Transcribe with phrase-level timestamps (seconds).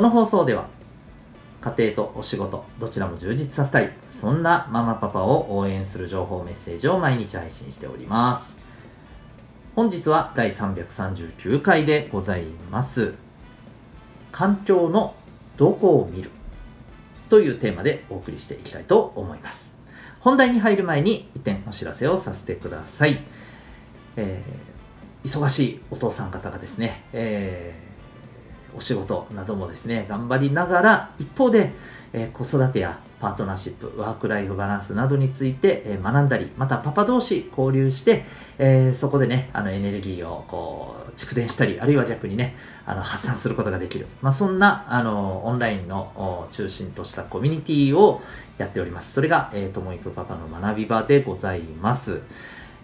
[0.00, 0.66] この放送では
[1.60, 8.56] 家庭とお仕事どちらも充実させたいそんなママパパを応援する情報メッセージを毎日配信しております。
[9.76, 13.12] 本日は第339回でございます。
[14.32, 15.14] 環境の
[15.58, 16.30] どこを見る？
[17.28, 19.76] というテーマでお送りしていきたいと思います。
[20.20, 23.18] 本題に入る前に一点お知らせをさせてください、
[24.16, 27.89] えー、忙しいお父さん方がですね、えー
[28.76, 31.72] お仕事などもですね、頑張りながら、一方で、
[32.12, 38.24] えー、子育てやパートナーシップ、ワークライフバランスなどについて、えー、学んだり、またパパ同士交流して、
[38.58, 44.06] えー、そこでね、あのエネルギーをこう蓄電したり、あるいは逆にね、あの発散することができる。
[44.22, 48.22] まあ、そんなあのオンラインの中心としたコミュニティを
[48.58, 49.12] やっております。
[49.12, 52.20] それが、えー、ともいくパパの学び場でございます。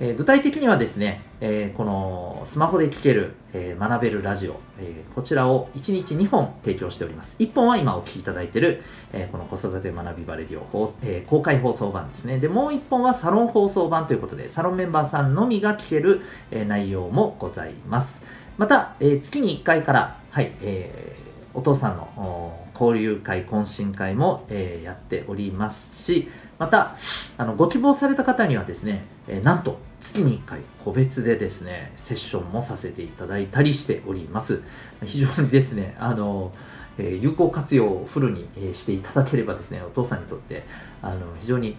[0.00, 7.36] え具体的にはですね、えこのスマホで聴ける、え学べるラジオ、えこちらを1日2本提供しております。
[7.38, 12.38] 1本は今お聴きいただいている、えこの子育て学びバレディオ、え公開放送版ですね。
[12.38, 18.22] で、もう1本はサロン放送版ということで、サロンメンバーさんのみが聞ける、え内容もございます。
[18.58, 26.28] また、え月に1回から、はい、えー、お父さんの交流会、懇親会も、えー、やっておりますし、
[26.62, 26.96] また、
[27.38, 34.62] あのご希望された方にはですね、え、なんと月に1回個別でですね、セッションもさせていただいたりしております。
[35.04, 36.52] 非常にですね、あの、
[36.98, 40.62] え、有効活用をフルに、えしていただければですね、お父さんにとって
[41.02, 41.74] あの非常に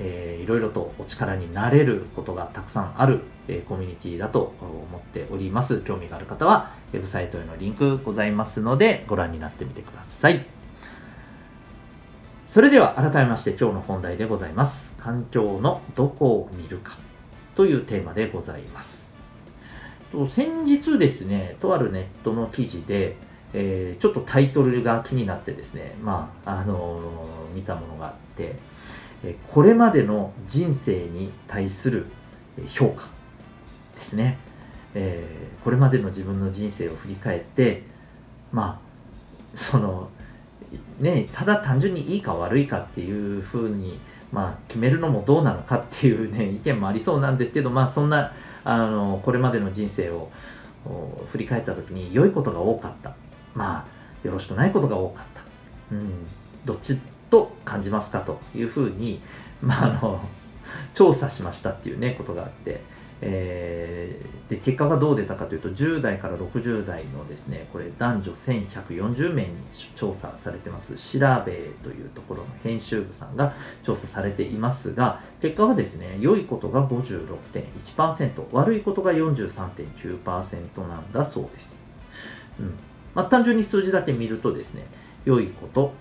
[0.00, 3.18] えー、いろいろとお力になれることがたくさんある、
[3.48, 5.80] え、コミュニティだと思っております。
[5.80, 10.57] 興味がある方は、ウェブサイトへのリンクございますので、ご覧になってみてください。
[12.48, 14.94] それでは改めまして今日の本題でございます。
[14.98, 16.96] 環境のどこを見るか
[17.54, 19.10] というテーマでございます。
[20.30, 23.16] 先日ですね、とあるネットの記事で、
[23.52, 28.56] えー、ちょっとタイトルが気になってですね、まあ、あのー、見たものがあって、
[29.52, 32.06] これまでの人生に対する
[32.68, 33.08] 評価
[33.96, 34.38] ですね、
[34.94, 37.82] えー、これまでの自分の人生を振り返って
[38.52, 38.80] ま
[39.54, 40.08] あその
[41.00, 43.98] ね、ただ単純にいいか悪いかっていうふうに、
[44.32, 48.32] まあ、決めるのもどうなのかっていう、ね、 意見もありそうなんですけど、まあ、そんな
[48.64, 50.30] あのこれまでの人生を
[51.32, 53.14] 振り返った時に良いことが多かった。
[53.54, 55.42] まあよろしくないことが多かった、
[55.94, 56.26] うん、
[56.64, 56.98] どっち
[57.30, 59.20] と感じますかというふうに、
[59.62, 60.20] まあ、あの
[60.94, 62.80] 調査しましたっていうねことがあって、
[63.20, 69.48] え、で結果がどう出たかというと10代から60代のですねこれ男女1140名に
[69.94, 81.82] 調査されてます調べというところの編集部さんが調査されていますが結果はですね良いことが56.1%悪いことが43.9%なんだそうです、
[82.58, 82.74] うん。
[83.14, 84.86] まあ、単純に数字だけ見るとですね
[85.26, 85.92] 良いこと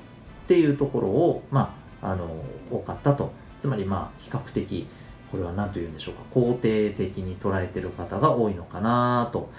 [0.45, 3.31] っていうところを、まあ、あの多かったと。
[3.59, 4.87] つまりまあ比較的
[5.31, 6.21] これは何と言うんでしょうか？
[6.33, 9.49] 肯定的に捉えてる方が多いのかなと、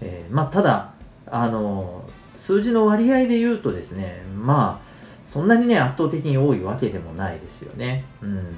[0.00, 0.92] えー、まあ、ただ
[1.26, 4.90] あの数字の割合で言うとですねまあ
[5.28, 8.04] そんなにね圧倒的に多いわけでもないですよね。
[8.22, 8.56] うん。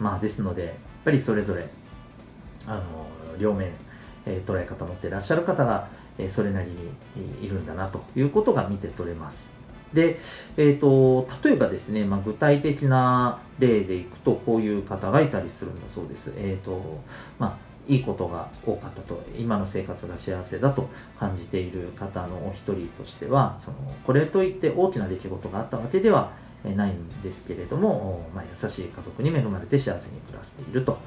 [0.00, 1.68] まあですのでやっぱりそれぞれ
[2.66, 2.82] あの
[3.38, 3.70] 両面、
[4.26, 5.88] えー、捉え方持っていらっしゃる方が、
[6.18, 9.48] えー、それなりにいるんだなということが見て取れます。
[9.92, 10.18] で、
[10.56, 16.32] えーと、例えばですね、まあ、具体的な例でいくとこういう方がいたりするんだそうです。
[16.36, 17.00] えーと
[17.38, 20.88] まあいいことが多かったと今の生活が幸せだと
[21.18, 23.76] 感じている方のお一人としてはその
[24.06, 26.32] これといって大きな出来事があったわけでは
[26.64, 30.98] ないんですけれども、まあ、優しい家族に恵まれて幸せに暮らしていると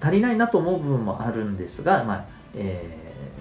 [0.00, 2.84] 足りないなと思う部分もあるんですが、まあえ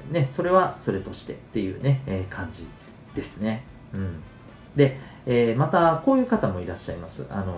[0.09, 2.65] ーね、それはそれとしてっていうね、えー、感じ
[3.13, 3.65] ですね。
[3.93, 4.23] うん
[4.75, 7.25] で、えー、またこういう方もいらっしゃいます。
[7.29, 7.57] あの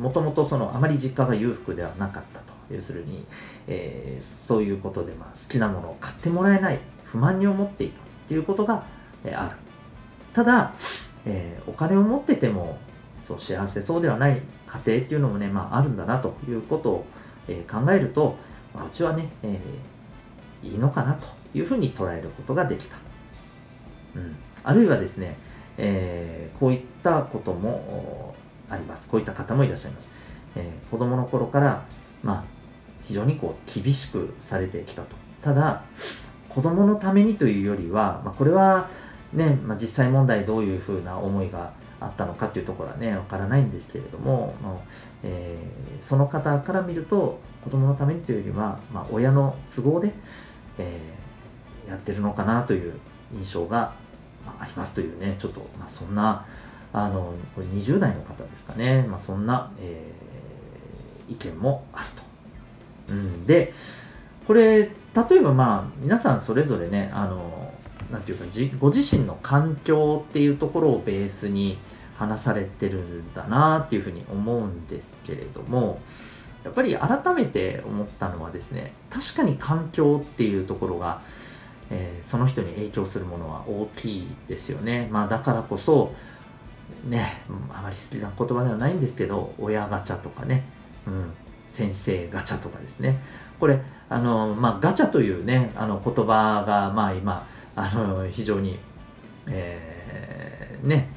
[0.00, 2.52] もともとそのあまり実家が裕福ではなかったと。
[2.70, 3.26] 要するに、
[3.68, 8.86] えー、そういうことで、まあ、好きなものを買ってもらえない不満に思っていたっていうことが、
[9.24, 9.56] えー、ある。
[10.32, 10.72] ただ、
[11.26, 12.78] えー、お金を持ってても
[13.28, 17.06] そう幸せそうではない家庭っていうのもね、まあ、あるんだなということを、
[17.48, 18.36] え考えると、
[18.74, 19.58] まあ、うちはね、え
[20.62, 22.96] いいのかなというふうに捉えることができた。
[24.14, 25.36] うん、あるいはですね、
[25.78, 28.34] えー、こういったことも
[28.68, 29.08] あります。
[29.08, 30.10] こういった方もいらっしゃいます。
[30.56, 31.84] えー、子供の頃から、
[32.22, 32.44] まあ、
[33.06, 35.16] 非常にこう厳しくされてきたと。
[35.42, 35.82] ただ、
[36.48, 38.88] 子供のためにというよりは、まあ、これは
[39.32, 44.54] ね、まあ、実際問題どういうふうな思いがあったのかというところはね、わからないんですけれども、
[45.22, 50.12] えー、その方から見ると、子供のためにというよりは、まあ、親の都合で、
[50.78, 52.98] えー、やってるのかなという
[53.34, 53.92] 印象が
[54.60, 56.46] ありますというね、ちょっと、まあ、そんな、
[56.92, 62.22] あの、これ20代の方ですかね、まあ、そんな、えー、意見もあると。
[63.12, 63.72] うん、で、
[64.46, 64.90] これ、例
[65.36, 67.72] えばまあ、皆さんそれぞれね、あの、
[68.12, 68.44] なんていうか
[68.78, 71.78] ご自身の環境っていうところをベースに
[72.18, 75.98] 話されてるんだなっていうふうに思うんですけれども
[76.62, 81.22] やっぱり改めて思ったのはですね確かに環境っていうところが、
[81.94, 86.14] えー、その人に影響するものは大きいですよね、まあ、だからこそ
[87.06, 90.64] ねあまり好きな言葉ではないんですけど親ガチャとかね、
[91.06, 91.32] うん、
[91.70, 93.18] 先生ガチャとかですね。
[93.60, 93.78] これ
[94.08, 97.46] あの、まあ、ガチャというねあの言葉がまあ今
[97.76, 98.78] あの非常に、
[99.46, 101.08] えー、ね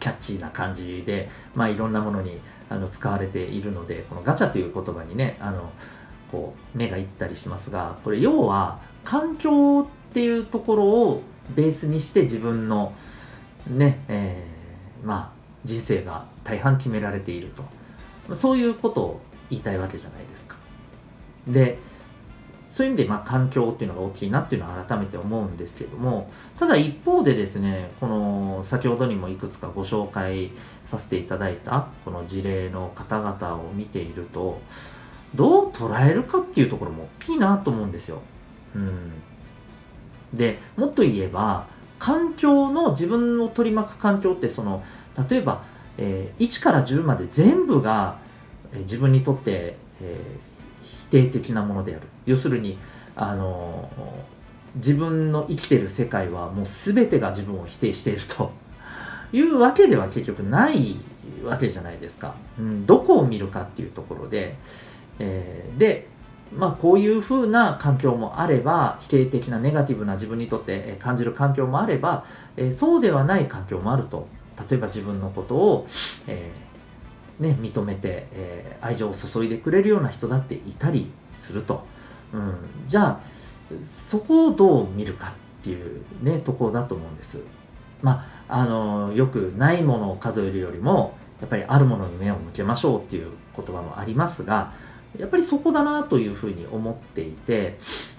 [0.00, 2.38] キャッチーな感じで、まあ、いろんなものに
[2.68, 5.70] あの使われているのでこのガチャという言葉にねあの
[6.32, 11.22] こう目がいったりしますがこれ要は環境っていうところを
[11.54, 12.94] ベースにして自分の
[13.68, 17.52] ね、えー、まあ人生が大半決められている
[18.26, 19.20] とそういうことを
[19.50, 20.56] 言いたいわけじゃないですか。
[21.48, 21.78] で
[22.74, 26.28] そういう意味で、まあ、環境っていうのが大きいなっていうのは改めて思うんですけども、
[26.58, 30.50] ただ一方でですね、この先ほどにもいくつかご紹介
[30.84, 34.60] させていただいたこの事例の方々を見ていると、
[35.36, 38.20] どう捉えるかっていうところも大きいなと思うんですよ。
[38.74, 39.12] うん。
[40.32, 41.66] で、もっと言えば、
[41.98, 44.82] 環境の自分を取り巻く環境ってその、
[45.28, 45.62] 例えば、
[45.96, 48.18] えー、1から10まで全部が、
[48.72, 50.54] えー、自分にとって、えー
[51.14, 52.02] 定的なものである。
[52.26, 52.76] 要するに
[53.14, 53.88] あの
[54.74, 58.52] 自分の生きてる世界はもう全てが自分を否定していると。
[59.32, 60.96] いうわけでは結局ない
[61.44, 64.54] わけじゃないですか、うん、どこを見るかっていうところで、
[65.18, 66.06] えー、で
[66.56, 72.24] まあこういうふうな環境もあれば否定的なネガティブな自分にとって感じる環境もあれば、
[72.56, 74.28] え、そうではない環境もあると。
[74.70, 75.88] 例えば自分のことを、
[76.28, 81.84] えーね、認めて、えー、愛情を注いでくれるような人だっていたりすると、
[82.32, 82.54] うん、
[82.86, 83.20] じゃあ
[83.84, 85.28] そこをどう見るか
[85.60, 87.42] っていうねところだと思うんです。
[88.02, 94.72] まああのよくないものを数えるよりもやっぱりあるものに目を向けましょうっていう言葉もありますが
[95.18, 97.78] やっぱりそこだなというふうに思っていて、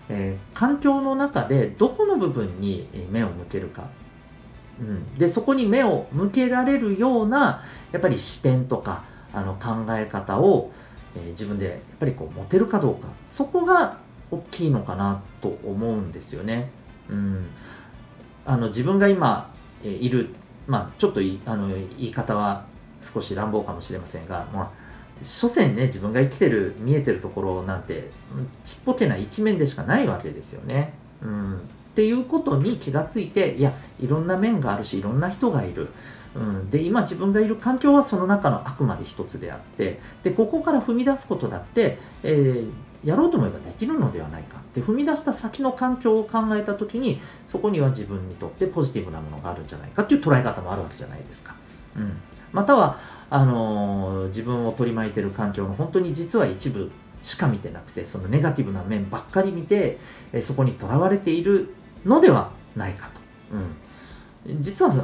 [0.10, 3.88] えー、環境の中でどこの部分に目を向けるか。
[4.80, 7.64] うん、でそこに目を向けられるような
[7.94, 10.74] やっぱり視点とかあの考え方を、
[11.16, 13.08] えー、自分でやっぱりこう持てるかどうか。
[13.24, 13.98] そこが
[14.32, 16.70] 大きいのかなと思うんですよね。
[17.10, 17.48] うん、
[18.46, 19.54] あの自分が今、
[19.84, 20.30] えー、いる、
[20.68, 22.66] まあ、ちょっとあの言い方は
[23.02, 24.70] 少し乱暴かもしれませんが、まあ、
[25.24, 28.10] 所詮ね自分が生きてる見えてるところなんて
[28.66, 30.94] ちっぽけな一面でしかないわけですよね。
[31.22, 31.58] うん、っ
[31.96, 35.88] ていうことに気がついていやいろんな面があるしいろんな人がいる、
[36.36, 44.62] うん、で今自分がいる環境はその中のあくまで一つであってでここから踏み出すことだって、えー、やろうと思えばできるのではないか。
[44.76, 51.56] で踏み出した先の環境を考えた時にそこには自分にとってポジティブなものがあるんじゃないかっていう捉え方もあるわけじゃないですか。
[51.96, 52.18] うん、
[52.56, 52.98] または
[53.30, 56.92] あの、自分を取り巻いている環境の本当に実は一部
[57.24, 59.98] しか見てなくてそのネガティブな面ばっかり見て、
[60.32, 61.74] えそこにとらわれている
[62.06, 63.22] のではないかと。
[64.50, 65.02] うん、実は、うん、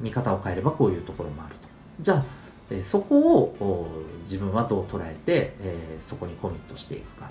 [0.00, 1.60] 見方を変えればこういうところもあると。
[2.00, 2.24] じゃあ、
[2.70, 3.88] えそこを
[4.24, 7.30] 自分はどう捉えて、え、そこにコミットしていくか。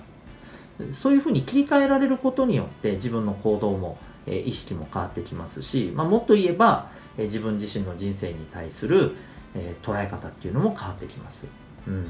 [0.94, 6.88] そういうふうに切り替えられることによって自分の行動も、え、意識も変わってきますし、まあ、もっと言えば、
[7.18, 9.16] え、自分自身の人生に対する、
[9.54, 11.46] えー、捉え方っていうのも変わってきます。
[11.86, 12.06] うん、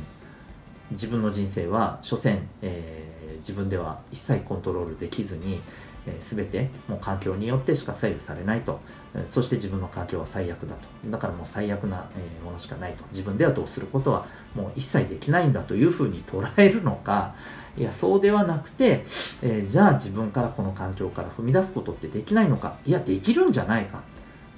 [0.91, 5.61] 自分の人生は所詮、えー、自分では一切コントロールできずに、
[6.07, 8.81] えー、全てもう環境によってしか左右されないと、
[9.15, 11.11] えそして自分の環境は最悪だと。
[11.11, 13.05] だからもう最悪な、えものしかないと。
[13.13, 17.35] 自分ではどうすることはもう一切できないんだというふうに捉えるのか。
[17.77, 19.05] いやそうではなくて、
[19.43, 22.77] え、じゃあ自分からこの環境から踏み出すことってできないのか。
[22.85, 24.01] いやできるんじゃないか、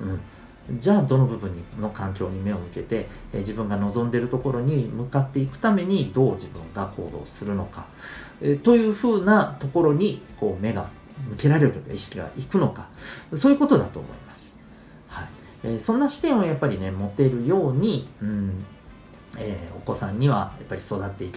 [0.00, 0.20] うん、
[0.70, 7.86] じゃあどの部分の環境に目を向けて、自分が望んでいるところに向かっていくためにどう自分が行動するのか、
[8.40, 10.88] え、というふうなところにこう目が
[11.30, 12.88] 向けられる意識がいくのか
[13.34, 14.56] そういうことだと思います、
[15.08, 15.28] はい。
[15.64, 18.64] え、そんな視点をやっぱりね、持てるように、うん
[19.38, 21.32] えー、お子さんにはやっぱり育っていっ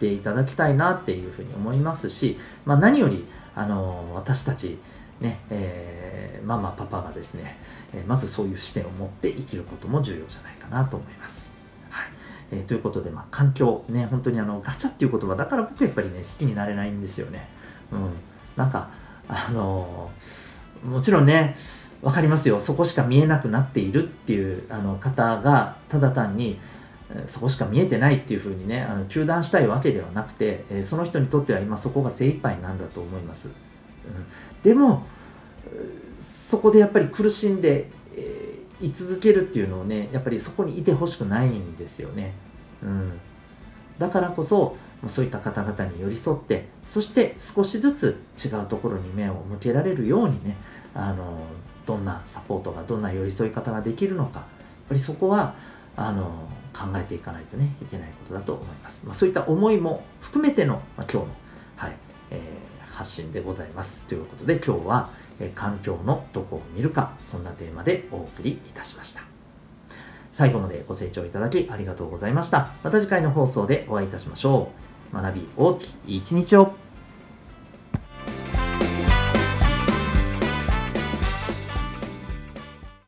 [0.00, 4.78] ていただきたいなっていうふうに思いますし、まあ、何より、あの私たち、
[5.20, 7.56] ねえー、ママパパがですね、
[7.94, 11.50] えまずそういう視点を持って生きることも重要じゃないかなと思います。
[11.88, 12.06] はい
[12.52, 17.48] えー、ということで、まあ、環境、ね、本当にあのガチャっていう言葉だから僕やっぱりね、好きになれないんですよね。
[17.92, 18.10] うん、
[18.56, 18.90] なんか、
[19.28, 20.10] あの
[20.84, 21.56] もちろんね、
[22.02, 22.60] 分かりますよ。
[22.60, 26.58] そこしか見えなくなっているっていうあの方が、ただ単に、
[27.26, 33.50] そこしか見えてないっていうふうにね、あの中断したいわけではなくて、えその人にとっては今そこが精一杯なんだと思います。
[34.62, 35.06] でも、
[36.16, 42.34] そこでやっぱり苦しんで、えー、居続けるっていうのをね、やっぱりそこにいてほしくないんですよね。
[42.82, 43.12] うん。
[43.98, 44.76] だからこそ、
[45.08, 50.56] そういった方々に寄り添って、そして少しずつ違うところに目を向けられるようにね、
[50.94, 51.38] あの、
[51.84, 54.48] どんなサポートが、どんな寄り添い方ができるのか、やっ
[54.88, 55.54] ぱりそこは、
[55.96, 56.24] あの、
[56.72, 59.02] 考えていかないとね、いけないことだと思います。
[59.04, 61.28] まあ、そういった思いも含めての、まあ、今日の、
[62.96, 64.06] 発信でございます。
[64.06, 69.22] ということで、今日は、え、環境のどこを見るか、そんなテーマでお送りいたしました。
[70.32, 72.70] 最後までご清聴いただきありがとうございました。
[72.82, 74.70] また次回の放送でお会いいたしましょ
[75.12, 75.16] う。
[75.16, 76.85] 学び大きい一日を。